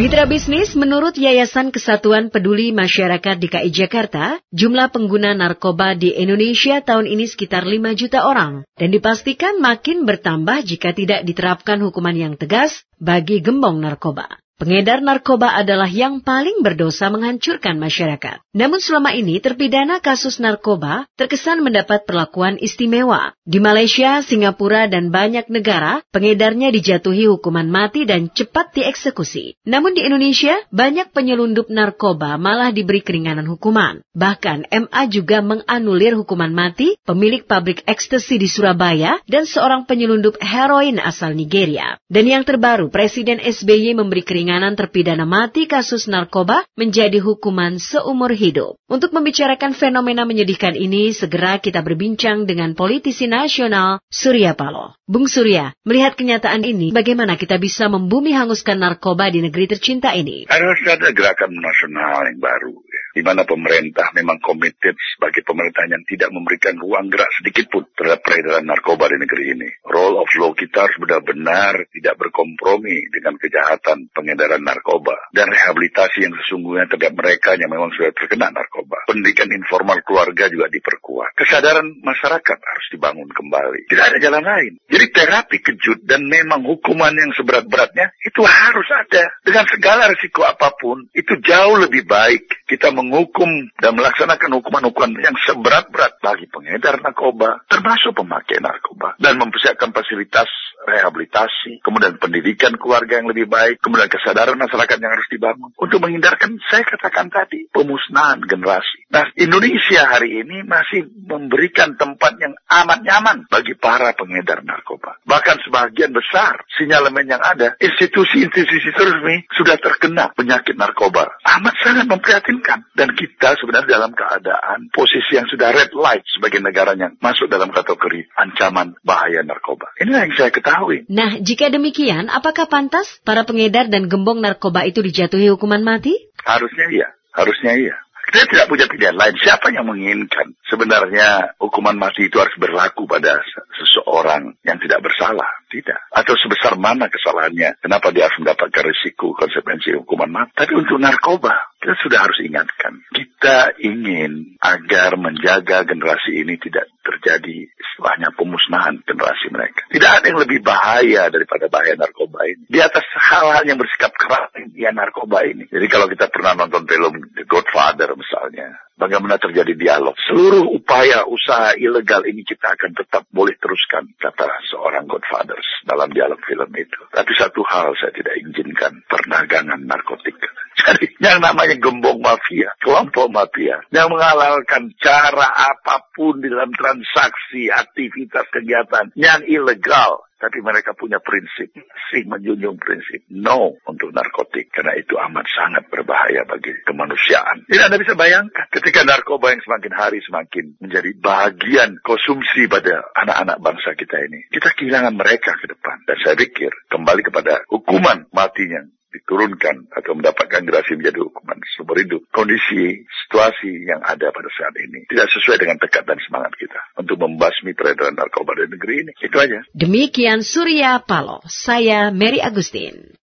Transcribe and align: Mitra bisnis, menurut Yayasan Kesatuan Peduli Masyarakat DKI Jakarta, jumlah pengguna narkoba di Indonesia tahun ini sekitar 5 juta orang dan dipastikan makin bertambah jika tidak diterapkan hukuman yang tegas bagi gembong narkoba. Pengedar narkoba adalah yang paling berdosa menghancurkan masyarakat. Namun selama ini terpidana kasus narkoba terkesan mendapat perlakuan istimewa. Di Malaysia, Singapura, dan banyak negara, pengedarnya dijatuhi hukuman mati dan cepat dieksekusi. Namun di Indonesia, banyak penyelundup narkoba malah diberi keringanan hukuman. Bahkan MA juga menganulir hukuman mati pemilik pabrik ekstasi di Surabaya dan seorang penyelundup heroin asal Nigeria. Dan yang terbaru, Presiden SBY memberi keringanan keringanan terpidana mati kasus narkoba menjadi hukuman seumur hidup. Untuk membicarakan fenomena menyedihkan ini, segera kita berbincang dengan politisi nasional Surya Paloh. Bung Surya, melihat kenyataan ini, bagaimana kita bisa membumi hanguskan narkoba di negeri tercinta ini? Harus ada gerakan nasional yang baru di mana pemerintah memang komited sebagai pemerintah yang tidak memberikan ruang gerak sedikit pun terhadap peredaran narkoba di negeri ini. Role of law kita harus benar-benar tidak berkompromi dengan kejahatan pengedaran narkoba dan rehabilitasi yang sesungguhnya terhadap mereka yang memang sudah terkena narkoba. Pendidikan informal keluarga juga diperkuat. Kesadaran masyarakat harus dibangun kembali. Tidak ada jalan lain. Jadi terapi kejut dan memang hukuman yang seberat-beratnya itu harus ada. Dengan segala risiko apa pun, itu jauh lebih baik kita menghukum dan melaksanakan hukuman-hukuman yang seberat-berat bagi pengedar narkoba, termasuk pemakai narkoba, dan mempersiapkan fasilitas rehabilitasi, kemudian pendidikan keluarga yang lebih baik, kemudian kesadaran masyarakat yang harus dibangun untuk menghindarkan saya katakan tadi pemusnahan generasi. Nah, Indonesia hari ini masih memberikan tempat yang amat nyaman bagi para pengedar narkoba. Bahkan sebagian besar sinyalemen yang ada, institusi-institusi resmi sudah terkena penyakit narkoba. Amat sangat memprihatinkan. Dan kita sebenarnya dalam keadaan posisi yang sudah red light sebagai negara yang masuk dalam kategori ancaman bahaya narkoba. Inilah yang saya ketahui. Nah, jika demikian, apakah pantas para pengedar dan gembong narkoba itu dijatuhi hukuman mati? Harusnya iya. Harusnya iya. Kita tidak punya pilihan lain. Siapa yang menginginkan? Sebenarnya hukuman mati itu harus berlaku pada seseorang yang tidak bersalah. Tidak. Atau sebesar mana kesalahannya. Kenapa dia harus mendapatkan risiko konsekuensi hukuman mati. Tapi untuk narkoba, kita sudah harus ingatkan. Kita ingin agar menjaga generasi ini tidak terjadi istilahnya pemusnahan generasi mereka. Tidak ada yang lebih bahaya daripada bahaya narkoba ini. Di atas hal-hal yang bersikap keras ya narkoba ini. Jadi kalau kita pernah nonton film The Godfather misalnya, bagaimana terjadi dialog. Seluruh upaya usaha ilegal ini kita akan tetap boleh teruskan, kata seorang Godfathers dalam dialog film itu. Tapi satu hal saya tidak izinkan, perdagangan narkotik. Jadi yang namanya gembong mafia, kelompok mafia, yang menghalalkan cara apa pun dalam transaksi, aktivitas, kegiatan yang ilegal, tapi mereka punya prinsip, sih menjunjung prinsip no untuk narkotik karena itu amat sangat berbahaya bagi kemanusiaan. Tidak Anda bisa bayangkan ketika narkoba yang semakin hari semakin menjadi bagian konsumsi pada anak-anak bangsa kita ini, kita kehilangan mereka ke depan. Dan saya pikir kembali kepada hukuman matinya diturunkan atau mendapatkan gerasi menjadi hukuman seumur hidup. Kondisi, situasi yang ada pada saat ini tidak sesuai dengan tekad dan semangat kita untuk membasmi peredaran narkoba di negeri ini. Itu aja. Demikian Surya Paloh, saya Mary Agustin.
Mitra 0.00 0.24
bisnis, 0.24 0.72
menurut 0.80 1.12
Yayasan 1.12 1.68
Kesatuan 1.68 2.32
Peduli 2.32 2.72
Masyarakat 2.72 3.36
DKI 3.36 3.68
Jakarta, 3.68 4.40
jumlah 4.48 4.88
pengguna 4.88 5.36
narkoba 5.36 5.92
di 5.92 6.16
Indonesia 6.16 6.80
tahun 6.80 7.04
ini 7.04 7.28
sekitar 7.28 7.68
5 7.68 8.00
juta 8.00 8.24
orang 8.24 8.64
dan 8.80 8.96
dipastikan 8.96 9.60
makin 9.60 10.08
bertambah 10.08 10.64
jika 10.64 10.96
tidak 10.96 11.28
diterapkan 11.28 11.84
hukuman 11.84 12.16
yang 12.16 12.40
tegas 12.40 12.88
bagi 12.96 13.44
gembong 13.44 13.76
narkoba. 13.84 14.40
Pengedar 14.60 15.00
narkoba 15.00 15.56
adalah 15.56 15.88
yang 15.88 16.20
paling 16.20 16.60
berdosa 16.60 17.08
menghancurkan 17.08 17.80
masyarakat. 17.80 18.44
Namun 18.52 18.76
selama 18.76 19.16
ini 19.16 19.40
terpidana 19.40 20.04
kasus 20.04 20.36
narkoba 20.36 21.08
terkesan 21.16 21.64
mendapat 21.64 22.04
perlakuan 22.04 22.60
istimewa. 22.60 23.32
Di 23.48 23.56
Malaysia, 23.56 24.20
Singapura, 24.20 24.84
dan 24.84 25.08
banyak 25.08 25.48
negara, 25.48 26.04
pengedarnya 26.12 26.68
dijatuhi 26.76 27.24
hukuman 27.32 27.72
mati 27.72 28.04
dan 28.04 28.28
cepat 28.28 28.76
dieksekusi. 28.76 29.56
Namun 29.64 29.96
di 29.96 30.04
Indonesia, 30.04 30.60
banyak 30.68 31.08
penyelundup 31.16 31.72
narkoba 31.72 32.36
malah 32.36 32.68
diberi 32.68 33.00
keringanan 33.00 33.48
hukuman. 33.48 34.04
Bahkan 34.12 34.68
MA 34.68 35.02
juga 35.08 35.40
menganulir 35.40 36.20
hukuman 36.20 36.52
mati 36.52 37.00
pemilik 37.08 37.48
pabrik 37.48 37.80
ekstasi 37.88 38.36
di 38.36 38.44
Surabaya 38.44 39.24
dan 39.24 39.48
seorang 39.48 39.88
penyelundup 39.88 40.36
heroin 40.44 41.00
asal 41.00 41.32
Nigeria. 41.32 41.96
Dan 42.12 42.28
yang 42.28 42.44
terbaru, 42.44 42.92
Presiden 42.92 43.40
SBY 43.40 43.96
memberi 43.96 44.20
keringanan 44.20 44.49
keringanan 44.50 44.74
terpidana 44.74 45.30
mati 45.30 45.70
kasus 45.70 46.10
narkoba 46.10 46.66
menjadi 46.74 47.22
hukuman 47.22 47.78
seumur 47.78 48.34
hidup. 48.34 48.82
Untuk 48.90 49.14
membicarakan 49.14 49.78
fenomena 49.78 50.26
menyedihkan 50.26 50.74
ini, 50.74 51.14
segera 51.14 51.62
kita 51.62 51.86
berbincang 51.86 52.50
dengan 52.50 52.74
politisi 52.74 53.30
nasional 53.30 54.02
Surya 54.10 54.58
Paloh. 54.58 54.98
Bung 55.06 55.30
Surya, 55.30 55.70
melihat 55.86 56.18
kenyataan 56.18 56.66
ini, 56.66 56.90
bagaimana 56.90 57.38
kita 57.38 57.62
bisa 57.62 57.86
membumi 57.86 58.34
hanguskan 58.34 58.82
narkoba 58.82 59.30
di 59.30 59.38
negeri 59.38 59.70
tercinta 59.70 60.18
ini? 60.18 60.50
Harus 60.50 60.82
ada 60.82 61.14
gerakan 61.14 61.54
nasional 61.54 62.26
yang 62.26 62.42
baru 62.42 62.74
di 63.10 63.22
mana 63.26 63.42
pemerintah 63.42 64.14
memang 64.14 64.38
komited 64.38 64.94
sebagai 65.16 65.42
pemerintah 65.42 65.86
yang 65.90 66.02
tidak 66.06 66.30
memberikan 66.30 66.78
ruang 66.78 67.10
gerak 67.10 67.30
sedikit 67.38 67.66
pun 67.70 67.84
terhadap 67.94 68.22
peredaran 68.22 68.66
narkoba 68.66 69.10
di 69.10 69.18
negeri 69.18 69.44
ini. 69.58 69.68
Role 69.86 70.22
of 70.22 70.30
law 70.38 70.54
kita 70.54 70.86
harus 70.86 70.96
benar-benar 71.02 71.90
tidak 71.90 72.14
berkompromi 72.18 73.10
dengan 73.10 73.34
kejahatan 73.36 74.10
pengedaran 74.14 74.62
narkoba 74.62 75.16
dan 75.34 75.50
rehabilitasi 75.50 76.26
yang 76.30 76.34
sesungguhnya 76.44 76.86
terhadap 76.86 77.14
mereka 77.18 77.58
yang 77.58 77.70
memang 77.70 77.90
sudah 77.94 78.14
terkena 78.14 78.54
narkoba. 78.54 79.02
Pendidikan 79.10 79.50
informal 79.50 79.98
keluarga 80.06 80.46
juga 80.46 80.70
diperkuat. 80.70 81.34
Kesadaran 81.34 82.00
masyarakat 82.02 82.58
harus 82.58 82.86
dibangun 82.94 83.30
kembali. 83.30 83.90
Tidak 83.90 84.04
ada 84.06 84.18
jalan 84.22 84.44
lain. 84.44 84.72
Jadi 84.86 85.06
terapi 85.10 85.58
kejut 85.58 86.06
dan 86.06 86.26
memang 86.26 86.62
hukuman 86.62 87.10
yang 87.10 87.34
seberat-beratnya 87.34 88.14
itu 88.22 88.42
harus 88.46 88.88
ada. 88.94 89.24
Dengan 89.42 89.64
segala 89.66 90.06
risiko 90.10 90.46
apa 90.46 90.70
pun, 90.78 91.10
itu 91.16 91.34
jauh 91.42 91.76
lebih 91.80 92.06
baik 92.06 92.68
kita 92.70 92.94
menghukum 93.00 93.72
dan 93.80 93.96
melaksanakan 93.96 94.60
hukuman-hukuman 94.60 95.16
yang 95.24 95.36
seberat-berat 95.48 96.20
bagi 96.20 96.44
pengedar 96.52 97.00
narkoba, 97.00 97.64
termasuk 97.66 98.12
pemakai 98.12 98.60
narkoba, 98.60 99.16
dan 99.16 99.40
mempersiapkan 99.40 99.90
fasilitas 99.96 100.48
rehabilitasi, 100.86 101.84
kemudian 101.84 102.16
pendidikan 102.16 102.74
keluarga 102.80 103.20
yang 103.20 103.28
lebih 103.28 103.46
baik, 103.46 103.80
kemudian 103.84 104.08
kesadaran 104.08 104.56
masyarakat 104.56 104.96
yang 104.96 105.12
harus 105.12 105.28
dibangun 105.28 105.70
untuk 105.76 105.98
menghindarkan 106.00 106.56
saya 106.68 106.84
katakan 106.86 107.28
tadi 107.28 107.68
pemusnahan 107.70 108.40
generasi. 108.44 109.06
Nah, 109.12 109.28
Indonesia 109.36 110.06
hari 110.08 110.40
ini 110.40 110.64
masih 110.64 111.08
memberikan 111.26 111.98
tempat 111.98 112.40
yang 112.40 112.54
amat 112.68 113.00
nyaman 113.04 113.38
bagi 113.50 113.76
para 113.76 114.14
pengedar 114.16 114.64
narkoba. 114.64 115.20
Bahkan 115.26 115.56
sebagian 115.66 116.14
besar 116.16 116.64
sinyalemen 116.78 117.28
yang 117.28 117.42
ada, 117.42 117.76
institusi-institusi 117.78 118.90
resmi 118.94 119.44
sudah 119.54 119.76
terkena 119.76 120.32
penyakit 120.32 120.74
narkoba. 120.78 121.36
Amat 121.58 121.74
sangat 121.82 122.06
memprihatinkan. 122.08 122.88
Dan 122.94 123.16
kita 123.16 123.56
sebenarnya 123.58 124.00
dalam 124.00 124.12
keadaan 124.12 124.92
posisi 124.92 125.36
yang 125.36 125.48
sudah 125.48 125.72
red 125.72 125.92
light 125.96 126.24
sebagai 126.28 126.60
negara 126.60 126.94
yang 126.94 127.16
masuk 127.18 127.48
dalam 127.48 127.72
kategori 127.72 128.28
ancaman 128.36 128.96
bahaya 129.02 129.40
narkoba. 129.42 129.90
Inilah 130.00 130.28
yang 130.28 130.34
saya 130.36 130.50
ketahui. 130.52 130.69
Nah, 131.10 131.42
jika 131.42 131.72
demikian, 131.72 132.30
apakah 132.30 132.70
pantas 132.70 133.20
para 133.26 133.42
pengedar 133.42 133.90
dan 133.90 134.06
gembong 134.06 134.38
narkoba 134.38 134.86
itu 134.86 135.02
dijatuhi 135.02 135.50
hukuman 135.50 135.82
mati? 135.82 136.14
Harusnya 136.46 136.86
iya. 136.90 137.08
Harusnya 137.34 137.72
iya. 137.74 137.96
Kita 138.30 138.46
tidak 138.46 138.70
punya 138.70 138.86
pilihan 138.86 139.18
lain. 139.18 139.34
Siapa 139.42 139.74
yang 139.74 139.90
menginginkan? 139.90 140.54
Sebenarnya 140.70 141.58
hukuman 141.58 141.98
mati 141.98 142.30
itu 142.30 142.38
harus 142.38 142.54
berlaku 142.62 143.02
pada 143.10 143.42
seseorang 143.74 144.54
yang 144.62 144.78
tidak 144.78 145.02
bersalah. 145.02 145.50
Tidak. 145.66 146.14
Atau 146.14 146.38
sebesar 146.38 146.78
mana 146.78 147.10
kesalahannya. 147.10 147.82
Kenapa 147.82 148.14
dia 148.14 148.30
harus 148.30 148.38
mendapatkan 148.38 148.86
risiko 148.86 149.34
konsekuensi 149.34 149.98
hukuman 149.98 150.30
mati. 150.30 150.54
Tapi 150.54 150.78
untuk 150.78 151.02
narkoba, 151.02 151.74
kita 151.82 151.94
sudah 152.06 152.18
harus 152.22 152.38
ingatkan. 152.46 153.02
Kita 153.10 153.74
ingin 153.82 154.62
agar 154.62 155.18
menjaga 155.18 155.82
generasi 155.82 156.38
ini 156.38 156.54
tidak 156.62 156.86
terjadi 157.10 157.66
istilahnya 157.66 158.30
pemusnahan 158.38 159.02
generasi 159.02 159.50
mereka. 159.50 159.82
Tidak 159.90 160.10
ada 160.10 160.26
yang 160.26 160.40
lebih 160.40 160.62
bahaya 160.62 161.26
daripada 161.28 161.66
bahaya 161.66 161.98
narkoba 161.98 162.46
ini. 162.46 162.64
Di 162.70 162.78
atas 162.78 163.04
hal-hal 163.18 163.66
yang 163.66 163.78
bersikap 163.78 164.14
keras 164.14 164.54
ya 164.78 164.94
narkoba 164.94 165.42
ini. 165.44 165.66
Jadi 165.68 165.86
kalau 165.90 166.06
kita 166.06 166.30
pernah 166.30 166.54
nonton 166.54 166.86
film 166.86 167.20
The 167.36 167.44
Godfather 167.44 168.14
misalnya, 168.16 168.78
bagaimana 169.00 169.40
terjadi 169.40 169.72
dialog. 169.76 170.16
Seluruh 170.28 170.68
upaya 170.76 171.24
usaha 171.24 171.72
ilegal 171.80 172.28
ini 172.28 172.44
kita 172.44 172.76
akan 172.76 172.92
tetap 172.92 173.24
boleh 173.32 173.56
teruskan, 173.56 174.12
kata 174.20 174.48
seorang 174.68 175.08
Godfathers 175.08 175.84
dalam 175.88 176.12
dialog 176.12 176.40
film 176.44 176.68
itu. 176.76 177.00
Tapi 177.08 177.32
satu 177.36 177.64
hal 177.64 177.96
saya 177.96 178.12
tidak 178.12 178.36
izinkan, 178.40 179.00
perdagangan 179.08 179.80
narkotik. 179.84 180.36
Jadi 180.80 181.06
yang 181.20 181.38
namanya 181.44 181.76
gembong 181.76 182.24
mafia, 182.24 182.72
kelompok 182.80 183.28
mafia, 183.28 183.84
yang 183.92 184.08
menghalalkan 184.08 184.92
cara 184.96 185.48
apa 185.52 186.08
pun 186.16 186.40
dalam 186.40 186.72
transaksi, 186.72 187.68
aktivitas, 187.68 188.48
kegiatan 188.48 189.12
yang 189.14 189.44
ilegal, 189.44 190.24
tapi 190.40 190.64
mereka 190.64 190.96
punya 190.96 191.20
prinsip, 191.20 191.68
sih 192.08 192.24
menjunjung 192.24 192.80
prinsip 192.80 193.28
no 193.28 193.76
untuk 193.84 194.08
narkotik 194.16 194.72
karena 194.72 194.96
itu 194.96 195.20
amat 195.20 195.44
sangat 195.52 195.84
berbahaya 195.92 196.48
bagi 196.48 196.72
kemanusiaan. 196.88 197.68
Tidak 197.68 197.86
Anda 197.92 198.00
bisa 198.00 198.16
bayangkan 198.16 198.66
ketika 198.72 199.04
narkoba 199.04 199.52
yang 199.52 199.60
semakin 199.60 199.92
hari 199.92 200.18
semakin 200.24 200.80
menjadi 200.80 201.10
bagian 201.20 202.00
konsumsi 202.00 202.64
pada 202.72 203.04
anak-anak 203.20 203.60
bangsa 203.60 203.92
kita 203.92 204.16
ini, 204.24 204.48
kita 204.48 204.72
kehilangan 204.72 205.12
mereka 205.12 205.60
ke 205.60 205.68
depan. 205.68 206.00
Dan 206.08 206.16
saya 206.24 206.34
pikir 206.40 206.72
kembali 206.88 207.20
kepada 207.20 207.68
hukuman 207.68 208.24
matinya 208.32 208.80
diturunkan 209.10 209.90
atau 209.90 210.12
mendapatkan 210.14 210.62
gerasi 210.62 210.96
menjadi 210.98 211.20
hukuman 211.26 211.58
seumur 211.76 211.98
hidup. 211.98 212.22
Kondisi, 212.30 213.04
situasi 213.26 213.86
yang 213.86 214.00
ada 214.02 214.30
pada 214.30 214.50
saat 214.54 214.74
ini 214.78 215.06
tidak 215.10 215.28
sesuai 215.34 215.58
dengan 215.60 215.76
tekad 215.82 216.06
dan 216.06 216.18
semangat 216.22 216.54
kita 216.56 216.80
untuk 216.96 217.18
membasmi 217.20 217.74
peredaran 217.74 218.16
narkoba 218.16 218.56
di 218.58 218.70
negeri 218.70 218.94
ini. 219.06 219.12
Itu 219.18 219.36
aja. 219.36 219.60
Demikian 219.74 220.46
Surya 220.46 221.02
Paloh, 221.02 221.42
saya 221.50 222.14
Mary 222.14 222.38
Agustin. 222.38 223.19